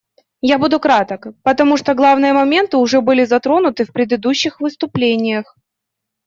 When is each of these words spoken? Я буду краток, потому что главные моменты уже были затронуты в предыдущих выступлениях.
Я 0.41 0.57
буду 0.57 0.79
краток, 0.79 1.27
потому 1.43 1.77
что 1.77 1.93
главные 1.93 2.33
моменты 2.33 2.77
уже 2.77 3.01
были 3.01 3.23
затронуты 3.23 3.85
в 3.85 3.93
предыдущих 3.93 4.59
выступлениях. 4.59 5.55